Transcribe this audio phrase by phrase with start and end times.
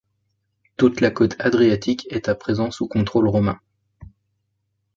[0.77, 3.59] Toute la côte adriatique est à présent sous contrôle romain.